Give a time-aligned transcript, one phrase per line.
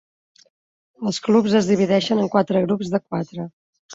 [1.09, 3.49] Els clubs es divideixen en quatre grups de quatre.